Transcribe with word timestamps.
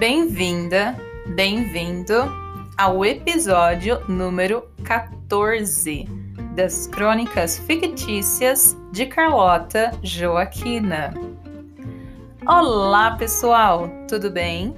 Bem-vinda, 0.00 0.96
bem-vindo 1.26 2.14
ao 2.74 3.04
episódio 3.04 4.00
número 4.08 4.66
14 4.82 6.08
das 6.56 6.86
Crônicas 6.86 7.58
Fictícias 7.58 8.74
de 8.90 9.04
Carlota 9.04 9.90
Joaquina. 10.02 11.12
Olá, 12.46 13.14
pessoal, 13.16 13.90
tudo 14.08 14.30
bem? 14.30 14.74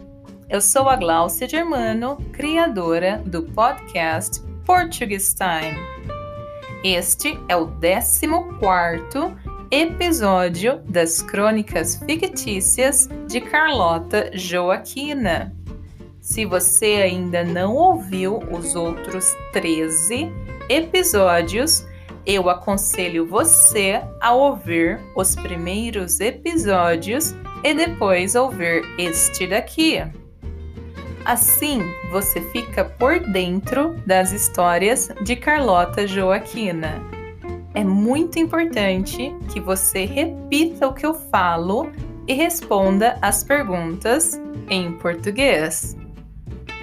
Eu 0.51 0.61
sou 0.61 0.89
a 0.89 0.97
Glaucia 0.97 1.49
Germano, 1.49 2.17
criadora 2.33 3.23
do 3.25 3.45
podcast 3.45 4.43
Portuguese 4.67 5.37
Time. 5.37 5.79
Este 6.83 7.39
é 7.49 7.55
o 7.55 7.69
14 7.69 8.27
episódio 9.73 10.83
das 10.87 11.23
Crônicas 11.23 11.97
Fictícias 11.97 13.09
de 13.27 13.41
Carlota 13.41 14.31
Joaquina. 14.35 15.57
Se 16.21 16.45
você 16.45 17.01
ainda 17.03 17.43
não 17.43 17.75
ouviu 17.75 18.39
os 18.51 18.75
outros 18.75 19.35
13 19.55 20.31
episódios, 20.69 21.87
eu 22.27 22.51
aconselho 22.51 23.27
você 23.27 24.03
a 24.21 24.35
ouvir 24.35 25.01
os 25.17 25.35
primeiros 25.35 26.21
episódios 26.21 27.35
e 27.65 27.73
depois 27.73 28.35
ouvir 28.35 28.85
este 28.99 29.47
daqui. 29.47 30.03
Assim, 31.25 31.81
você 32.11 32.43
fica 32.51 32.85
por 32.85 33.21
dentro 33.21 33.97
das 34.07 34.33
histórias 34.33 35.09
de 35.23 35.35
Carlota 35.35 36.07
Joaquina 36.07 37.12
é 37.75 37.85
muito 37.85 38.39
importante 38.39 39.35
que 39.53 39.61
você 39.61 40.05
repita 40.05 40.89
o 40.89 40.95
que 40.95 41.07
eu 41.07 41.15
falo 41.15 41.91
e 42.27 42.35
responda 42.35 43.17
as 43.21 43.43
perguntas 43.43 44.41
em 44.69 44.93
português. 44.93 45.97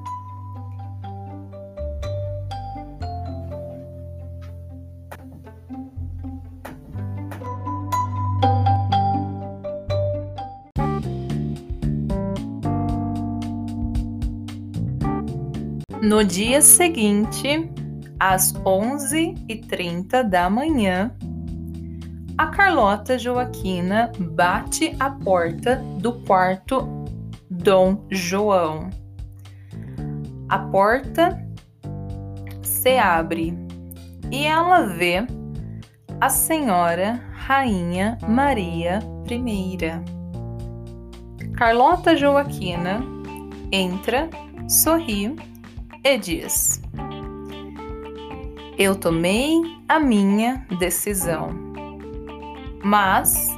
No 16.06 16.22
dia 16.22 16.62
seguinte, 16.62 17.68
às 18.20 18.52
11h30 18.52 20.22
da 20.22 20.48
manhã, 20.48 21.10
a 22.38 22.46
Carlota 22.46 23.18
Joaquina 23.18 24.12
bate 24.16 24.94
a 25.00 25.10
porta 25.10 25.82
do 25.98 26.12
quarto 26.20 26.86
Dom 27.50 28.06
João. 28.08 28.88
A 30.48 30.60
porta 30.60 31.44
se 32.62 32.96
abre 32.98 33.58
e 34.30 34.46
ela 34.46 34.82
vê 34.82 35.26
a 36.20 36.28
Senhora 36.28 37.20
Rainha 37.32 38.16
Maria 38.28 39.00
I. 39.28 39.76
Carlota 41.56 42.14
Joaquina 42.16 43.00
entra, 43.72 44.30
sorri 44.68 45.34
e 46.14 46.18
diz: 46.18 46.80
Eu 48.78 48.94
tomei 48.94 49.60
a 49.88 49.98
minha 49.98 50.64
decisão, 50.78 51.50
mas 52.84 53.50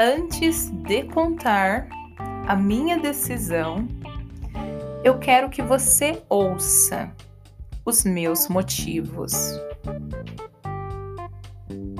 antes 0.00 0.68
de 0.70 1.04
contar 1.04 1.88
a 2.48 2.56
minha 2.56 2.98
decisão, 2.98 3.86
eu 5.04 5.18
quero 5.18 5.48
que 5.48 5.62
você 5.62 6.20
ouça 6.28 7.14
os 7.84 8.04
meus 8.04 8.48
motivos. 8.48 9.32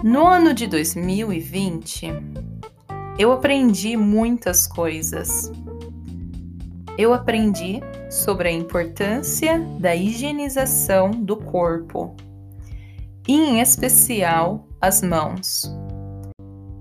No 0.03 0.27
ano 0.27 0.53
de 0.53 0.67
2020, 0.67 2.09
eu 3.17 3.31
aprendi 3.31 3.97
muitas 3.97 4.67
coisas. 4.67 5.53
Eu 7.01 7.15
aprendi 7.15 7.81
sobre 8.11 8.51
a 8.51 8.53
importância 8.53 9.59
da 9.79 9.97
higienização 9.97 11.11
do 11.11 11.35
corpo, 11.35 12.15
e 13.27 13.33
em 13.33 13.59
especial 13.63 14.69
as 14.79 15.01
mãos. 15.01 15.63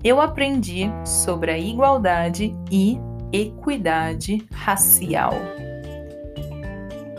Eu 0.03 0.19
aprendi 0.19 0.91
sobre 1.05 1.51
a 1.51 1.57
igualdade 1.57 2.53
e 2.69 2.99
equidade 3.31 4.45
racial. 4.51 5.31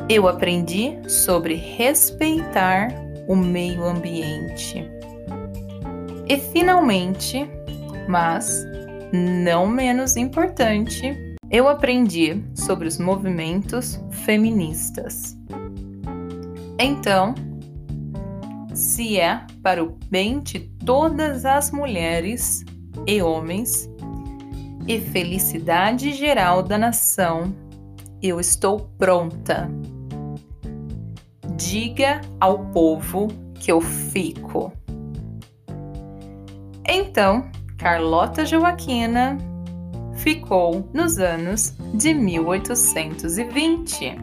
Eu 0.06 0.28
aprendi 0.28 0.98
sobre 1.08 1.54
respeitar 1.54 2.88
o 3.26 3.34
meio 3.34 3.82
ambiente. 3.82 4.86
E 6.28 6.36
finalmente, 6.36 7.48
mas 8.06 8.62
não 9.10 9.66
menos 9.66 10.18
importante, 10.18 11.29
eu 11.50 11.68
aprendi 11.68 12.44
sobre 12.54 12.86
os 12.86 12.96
movimentos 12.96 14.00
feministas. 14.24 15.36
Então, 16.78 17.34
se 18.72 19.18
é 19.18 19.44
para 19.62 19.82
o 19.82 19.98
bem 20.08 20.40
de 20.40 20.60
todas 20.60 21.44
as 21.44 21.72
mulheres 21.72 22.64
e 23.06 23.20
homens 23.20 23.90
e 24.86 25.00
felicidade 25.00 26.12
geral 26.12 26.62
da 26.62 26.78
nação, 26.78 27.52
eu 28.22 28.38
estou 28.38 28.88
pronta. 28.96 29.68
Diga 31.56 32.20
ao 32.38 32.66
povo 32.66 33.28
que 33.54 33.72
eu 33.72 33.80
fico. 33.80 34.72
Então, 36.86 37.50
Carlota 37.76 38.46
Joaquina 38.46 39.36
ficou 40.22 40.88
nos 40.92 41.18
anos 41.18 41.74
de 41.94 42.12
1820, 42.14 44.16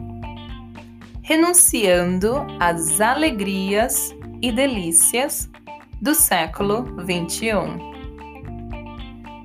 renunciando 1.22 2.46
às 2.58 2.98
alegrias 3.00 4.14
e 4.40 4.50
delícias 4.52 5.50
do 6.00 6.14
século 6.14 6.86
XXI, 7.00 7.50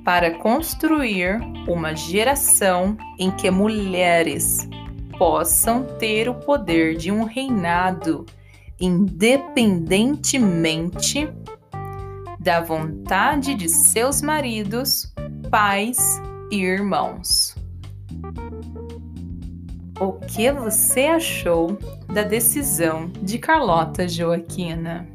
para 0.05 0.37
construir 0.37 1.39
uma 1.67 1.95
geração 1.95 2.95
em 3.17 3.31
que 3.31 3.49
mulheres 3.49 4.69
possam 5.17 5.83
ter 5.97 6.29
o 6.29 6.35
poder 6.35 6.95
de 6.95 7.11
um 7.11 7.23
reinado 7.23 8.27
independentemente 8.79 11.27
da 12.39 12.59
vontade 12.59 13.55
de 13.55 13.67
seus 13.69 14.21
maridos, 14.21 15.11
pais 15.49 16.21
e 16.53 16.61
irmãos. 16.61 17.55
O 19.99 20.13
que 20.13 20.51
você 20.51 21.07
achou 21.07 21.79
da 22.13 22.21
decisão 22.21 23.11
de 23.23 23.39
Carlota 23.39 24.07
Joaquina. 24.07 25.07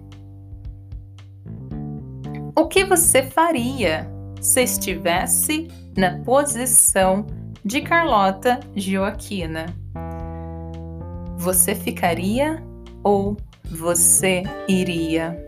O 2.57 2.67
que 2.67 2.85
você 2.85 3.23
faria 3.23 4.11
se 4.41 4.65
estivesse 4.65 5.69
na 5.97 6.19
posição 6.25 7.25
de 7.65 7.83
Carlota 7.83 8.59
Joaquina? 8.75 9.67
Você 11.37 11.73
ficaria 11.73 12.61
ou 13.05 13.37
você 13.65 14.43
iria? 14.67 15.48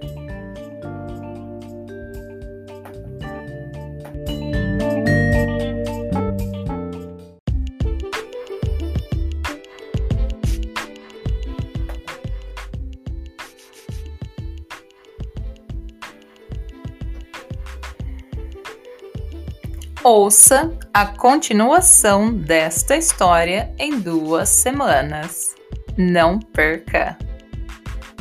Ouça 20.12 20.76
a 20.92 21.06
continuação 21.06 22.34
desta 22.34 22.96
história 22.96 23.72
em 23.78 24.00
duas 24.00 24.48
semanas. 24.48 25.54
Não 25.96 26.40
perca! 26.40 27.16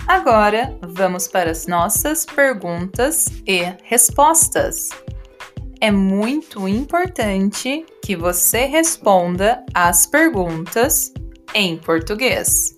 Agora 0.07 0.77
vamos 0.83 1.27
para 1.27 1.49
as 1.49 1.65
nossas 1.65 2.27
perguntas 2.27 3.25
e 3.43 3.63
respostas. 3.83 4.89
É 5.81 5.89
muito 5.89 6.67
importante 6.67 7.83
que 8.05 8.15
você 8.15 8.65
responda 8.65 9.65
as 9.73 10.05
perguntas 10.05 11.11
em 11.55 11.75
português. 11.75 12.77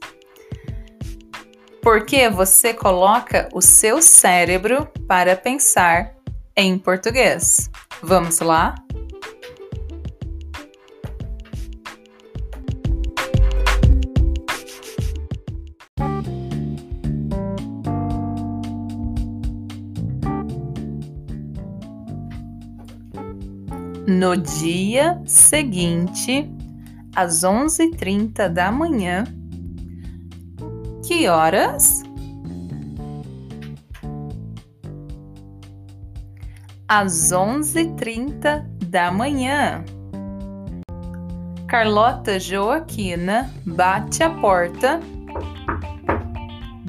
Porque 1.82 2.30
você 2.30 2.74
coloca 2.74 3.50
o 3.54 3.62
seu 3.62 4.02
cérebro 4.02 4.88
para 5.06 5.36
pensar 5.36 6.16
em 6.56 6.80
português. 6.80 7.70
Vamos 8.02 8.40
lá? 8.40 8.74
No 24.14 24.36
dia 24.36 25.22
seguinte, 25.26 26.52
às 27.16 27.46
11h30 27.46 28.50
da 28.50 28.70
manhã, 28.70 29.24
que 31.02 31.30
horas? 31.30 32.04
Às 36.86 37.32
11h30 37.32 38.66
da 38.88 39.10
manhã. 39.14 39.86
Carlota 41.70 42.38
Joaquina 42.38 43.50
bate 43.66 44.24
a 44.24 44.30
porta 44.30 45.00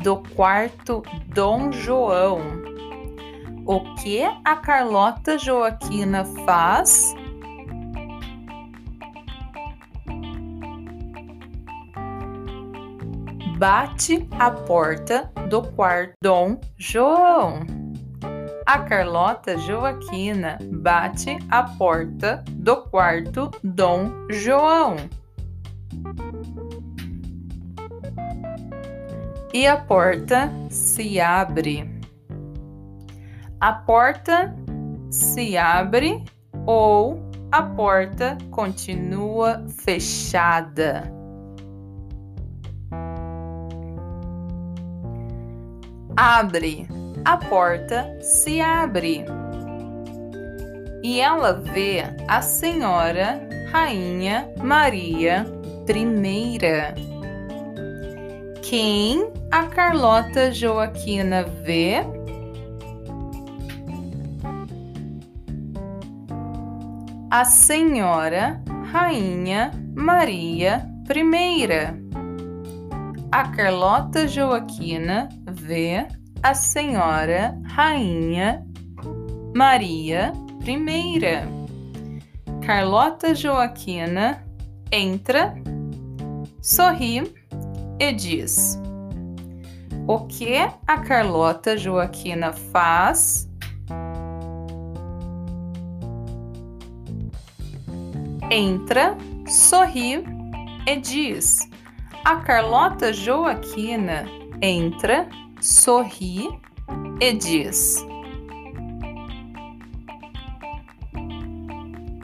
do 0.03 0.17
quarto 0.35 1.05
Dom 1.33 1.71
João 1.71 2.62
o 3.67 3.81
que 3.95 4.23
a 4.45 4.57
Carlota 4.57 5.39
Joaquina 5.39 6.25
faz? 6.45 7.15
Bate 13.59 14.27
a 14.39 14.51
porta 14.51 15.31
do 15.49 15.63
quarto 15.63 16.15
Dom 16.23 16.61
João. 16.77 17.61
A 18.67 18.79
Carlota 18.81 19.57
Joaquina 19.59 20.59
bate 20.81 21.39
a 21.49 21.63
porta 21.63 22.43
do 22.51 22.77
quarto 22.89 23.51
Dom 23.63 24.11
João. 24.31 24.97
E 29.55 29.67
a 29.67 29.77
porta 29.77 30.51
se 30.71 31.21
abre 31.21 32.02
a 33.63 33.73
porta 33.73 34.53
se 35.09 35.57
abre 35.57 36.25
ou 36.67 37.23
a 37.53 37.63
porta 37.63 38.37
continua 38.51 39.65
fechada. 39.85 41.05
Abre, 46.17 46.89
a 47.25 47.37
porta 47.37 48.19
se 48.21 48.61
abre. 48.61 49.25
E 51.05 51.21
ela 51.21 51.53
vê 51.53 52.03
a 52.27 52.43
Senhora 52.43 53.41
Rainha 53.71 54.53
Maria 54.61 55.47
I. 55.89 56.59
Quem 58.61 59.33
a 59.53 59.67
Carlota 59.67 60.53
Joaquina 60.53 61.45
vê? 61.45 62.22
A 67.33 67.47
Senhora 67.47 68.63
Rainha 68.93 69.71
Maria 69.97 70.87
I. 71.09 71.67
A 73.33 73.49
Carlota 73.49 74.29
Joaquina 74.29 75.31
vê 75.51 76.07
a 76.43 76.53
Senhora 76.53 77.59
Rainha 77.65 78.63
Maria 79.57 80.35
I. 80.61 81.21
Carlota 82.67 83.35
Joaquina 83.35 84.45
entra, 84.93 85.55
sorri 86.61 87.33
e 87.99 88.13
diz: 88.13 88.79
O 90.07 90.27
que 90.27 90.59
a 90.87 90.99
Carlota 90.99 91.79
Joaquina 91.79 92.53
faz 92.53 93.51
entra, 98.53 99.17
sorri 99.49 100.23
e 100.87 100.97
diz: 100.97 101.69
A 102.25 102.37
Carlota 102.37 103.13
Joaquina 103.13 104.27
entra, 104.61 105.27
sorri 105.61 106.49
e 107.19 107.33
diz: 107.33 108.05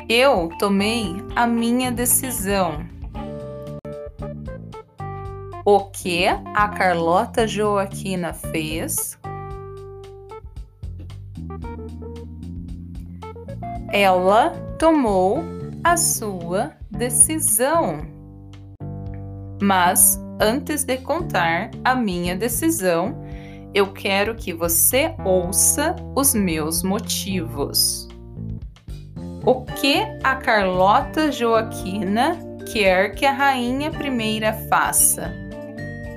Eu 0.09 0.51
tomei 0.59 1.17
a 1.35 1.47
minha 1.47 1.91
decisão. 1.91 2.87
O 5.65 5.81
que 5.91 6.27
a 6.27 6.69
Carlota 6.69 7.47
Joaquina 7.47 8.33
fez? 8.33 9.19
Ela 13.93 14.51
tomou 14.79 15.58
a 15.89 15.97
sua 15.97 16.73
decisão. 16.91 18.07
Mas 19.59 20.21
antes 20.39 20.85
de 20.85 20.99
contar 20.99 21.71
a 21.83 21.95
minha 21.95 22.37
decisão, 22.37 23.17
eu 23.73 23.91
quero 23.95 24.35
que 24.35 24.53
você 24.53 25.15
ouça 25.25 25.97
os 26.15 26.35
meus 26.35 26.83
motivos. 26.83 28.07
O 29.47 29.65
que 29.65 30.03
a 30.23 30.37
Carlota 30.37 31.33
Joaquina 31.33 32.37
quer 32.71 33.15
que 33.15 33.25
a 33.25 33.33
rainha 33.33 33.91
primeira 33.91 34.53
faça? 34.69 35.33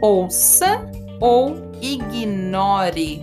Ouça 0.02 0.86
ou 1.22 1.72
ignore 1.82 3.22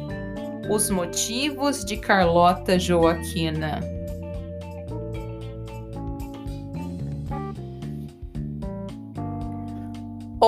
os 0.71 0.89
motivos 0.89 1.85
de 1.85 1.99
Carlota 1.99 2.79
Joaquina. 2.79 3.98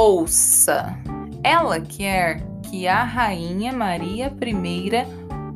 Ouça. 0.01 0.97
Ela 1.45 1.79
quer 1.79 2.43
que 2.63 2.89
a 2.89 3.05
Rainha 3.05 3.71
Maria 3.71 4.35
I 4.35 5.07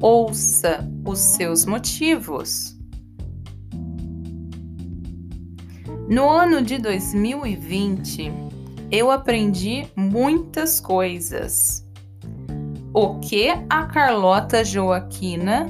ouça 0.03 0.87
os 1.07 1.19
seus 1.19 1.65
motivos. 1.65 2.79
No 6.07 6.29
ano 6.29 6.61
de 6.61 6.77
2020, 6.77 8.31
eu 8.91 9.11
aprendi 9.11 9.87
muitas 9.97 10.79
coisas. 10.79 11.83
O 12.93 13.19
que 13.21 13.49
a 13.71 13.87
Carlota 13.87 14.63
Joaquina 14.63 15.67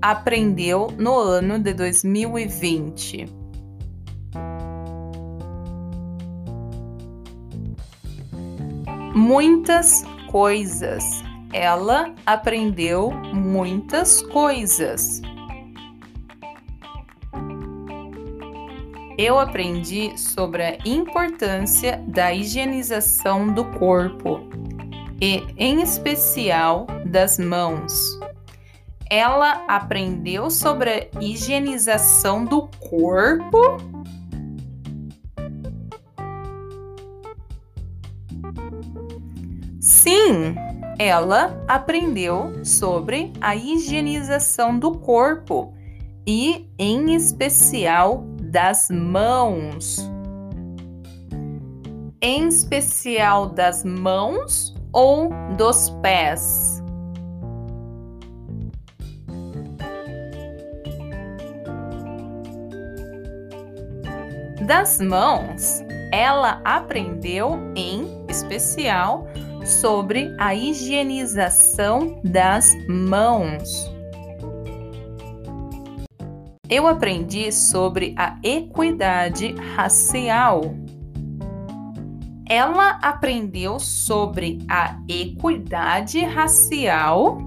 aprendeu 0.00 0.92
no 0.96 1.18
ano 1.18 1.58
de 1.58 1.74
2020? 1.74 3.45
Muitas 9.16 10.04
coisas. 10.30 11.02
Ela 11.50 12.14
aprendeu 12.26 13.10
muitas 13.32 14.20
coisas. 14.20 15.22
Eu 19.16 19.38
aprendi 19.38 20.18
sobre 20.18 20.62
a 20.62 20.76
importância 20.84 22.04
da 22.06 22.34
higienização 22.34 23.50
do 23.50 23.64
corpo 23.64 24.40
e, 25.18 25.42
em 25.56 25.80
especial, 25.80 26.86
das 27.06 27.38
mãos. 27.38 28.20
Ela 29.08 29.64
aprendeu 29.66 30.50
sobre 30.50 30.90
a 30.90 31.22
higienização 31.22 32.44
do 32.44 32.68
corpo 32.90 33.78
Sim, 40.08 40.54
ela 41.00 41.60
aprendeu 41.66 42.64
sobre 42.64 43.32
a 43.40 43.56
higienização 43.56 44.78
do 44.78 44.92
corpo 45.00 45.74
e, 46.24 46.70
em 46.78 47.16
especial, 47.16 48.24
das 48.40 48.88
mãos. 48.88 50.08
Em 52.22 52.46
especial 52.46 53.48
das 53.48 53.82
mãos 53.82 54.72
ou 54.92 55.28
dos 55.56 55.90
pés? 56.00 56.80
Das 64.68 65.00
mãos, 65.00 65.82
ela 66.12 66.60
aprendeu 66.64 67.58
em 67.74 68.24
especial 68.28 69.26
sobre 69.66 70.34
a 70.38 70.54
higienização 70.54 72.20
das 72.22 72.72
mãos. 72.88 73.90
Eu 76.68 76.86
aprendi 76.86 77.52
sobre 77.52 78.14
a 78.16 78.38
equidade 78.42 79.54
racial. 79.74 80.74
Ela 82.48 82.98
aprendeu 83.02 83.78
sobre 83.80 84.58
a 84.68 84.96
equidade 85.08 86.20
racial. 86.24 87.38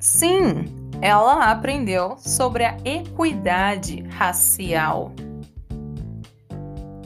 Sim, 0.00 0.64
ela 1.00 1.50
aprendeu 1.50 2.16
sobre 2.18 2.64
a 2.64 2.76
equidade 2.84 4.02
racial. 4.02 5.12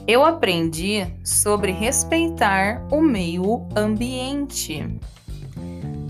Eu 0.07 0.23
aprendi 0.23 1.05
sobre 1.21 1.73
respeitar 1.73 2.81
o 2.89 3.01
meio 3.01 3.67
ambiente. 3.75 4.81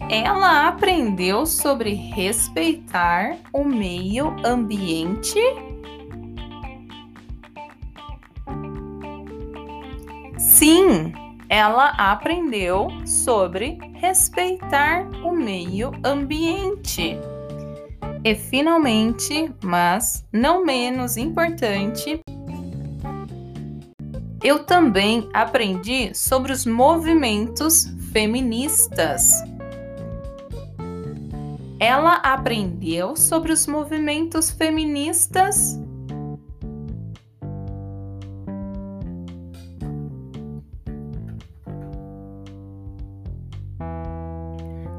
Ela 0.07 0.67
aprendeu 0.67 1.47
sobre 1.47 1.95
respeitar 1.95 3.35
o 3.51 3.63
meio 3.63 4.35
ambiente? 4.45 5.39
Sim, 10.37 11.11
ela 11.49 11.89
aprendeu 11.97 12.89
sobre 13.03 13.79
respeitar 13.95 15.09
o 15.25 15.31
meio 15.31 15.91
ambiente. 16.05 17.17
E 18.23 18.35
finalmente, 18.35 19.51
mas 19.63 20.23
não 20.31 20.63
menos 20.63 21.17
importante, 21.17 22.21
eu 24.43 24.63
também 24.63 25.29
aprendi 25.33 26.11
sobre 26.13 26.51
os 26.51 26.65
movimentos 26.65 27.85
feministas. 28.11 29.31
Ela 31.79 32.15
aprendeu 32.15 33.15
sobre 33.15 33.51
os 33.51 33.67
movimentos 33.67 34.49
feministas? 34.49 35.79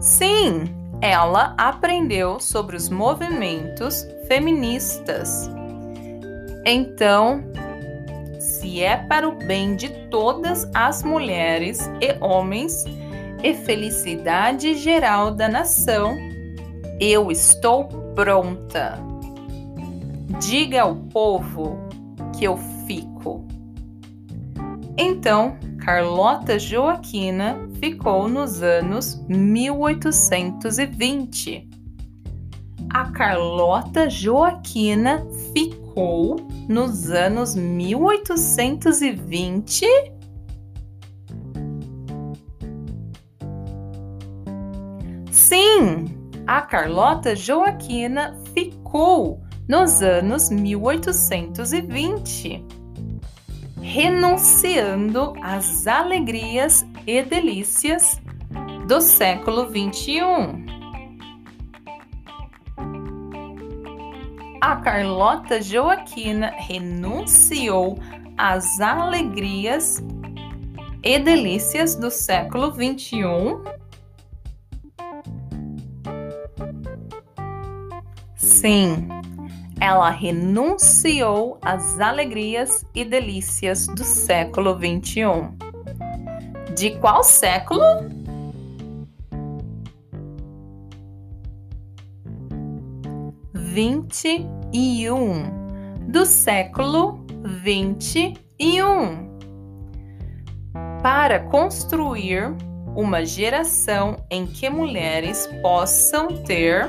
Sim, 0.00 0.64
ela 1.00 1.54
aprendeu 1.58 2.40
sobre 2.40 2.76
os 2.76 2.88
movimentos 2.88 4.06
feministas. 4.28 5.50
Então, 6.64 7.42
se 8.58 8.82
é 8.82 8.96
para 8.96 9.28
o 9.28 9.32
bem 9.32 9.76
de 9.76 9.88
todas 10.10 10.68
as 10.74 11.04
mulheres 11.04 11.88
e 12.00 12.16
homens 12.20 12.84
e 13.42 13.54
felicidade 13.54 14.76
geral 14.76 15.30
da 15.30 15.48
nação, 15.48 16.16
eu 17.00 17.30
estou 17.30 17.84
pronta. 18.14 18.98
Diga 20.40 20.82
ao 20.82 20.96
povo 20.96 21.78
que 22.36 22.44
eu 22.44 22.58
fico. 22.86 23.46
Então, 24.96 25.56
Carlota 25.78 26.58
Joaquina 26.58 27.56
ficou 27.78 28.28
nos 28.28 28.60
anos 28.60 29.24
1820. 29.28 31.67
A 32.90 33.10
Carlota 33.12 34.08
Joaquina 34.08 35.26
ficou 35.52 36.36
nos 36.68 37.10
anos 37.10 37.54
1820. 37.54 39.86
Sim, 45.30 46.06
a 46.46 46.62
Carlota 46.62 47.36
Joaquina 47.36 48.34
ficou 48.54 49.42
nos 49.68 50.00
anos 50.02 50.48
1820, 50.50 52.64
renunciando 53.82 55.34
às 55.42 55.86
alegrias 55.86 56.86
e 57.06 57.22
delícias 57.22 58.18
do 58.86 59.02
século 59.02 59.68
21. 59.68 60.67
A 64.60 64.76
Carlota 64.76 65.62
Joaquina 65.62 66.52
renunciou 66.56 67.98
às 68.36 68.80
alegrias 68.80 70.02
e 71.02 71.18
delícias 71.18 71.94
do 71.94 72.10
século 72.10 72.72
XXI? 72.72 73.78
Sim, 78.34 79.08
ela 79.80 80.10
renunciou 80.10 81.58
às 81.62 82.00
alegrias 82.00 82.84
e 82.94 83.04
delícias 83.04 83.86
do 83.86 84.02
século 84.02 84.76
XXI. 84.76 85.22
De 86.74 86.90
qual 86.98 87.22
século? 87.22 87.82
21 93.78 95.44
do 96.08 96.26
século 96.26 97.24
21 97.62 98.34
para 101.00 101.38
construir 101.44 102.52
uma 102.96 103.24
geração 103.24 104.16
em 104.32 104.48
que 104.48 104.68
mulheres 104.68 105.48
possam 105.62 106.26
ter 106.42 106.88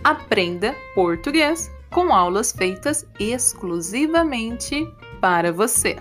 aprenda 0.03 0.75
português 0.93 1.71
com 1.89 2.13
aulas 2.13 2.51
feitas 2.51 3.07
exclusivamente 3.17 4.85
para 5.21 5.53
você. 5.53 5.95